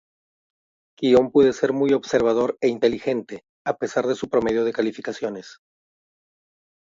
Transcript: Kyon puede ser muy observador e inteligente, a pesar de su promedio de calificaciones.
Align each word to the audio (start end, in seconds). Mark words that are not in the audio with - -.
Kyon 0.97 1.29
puede 1.31 1.53
ser 1.53 1.73
muy 1.73 1.93
observador 1.93 2.57
e 2.59 2.69
inteligente, 2.69 3.43
a 3.63 3.77
pesar 3.77 4.07
de 4.07 4.15
su 4.15 4.29
promedio 4.31 4.65
de 4.65 4.73
calificaciones. 4.73 5.59